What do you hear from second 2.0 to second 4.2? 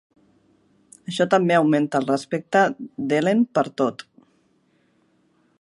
el respecte d'Helen per Tod.